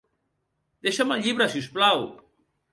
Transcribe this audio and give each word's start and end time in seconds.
Deixa'm 0.87 1.15
el 1.17 1.23
llibre, 1.27 1.49
si 1.53 1.65
us 1.67 1.71
plau. 1.79 2.05